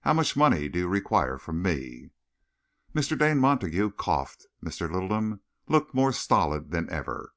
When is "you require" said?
0.80-1.38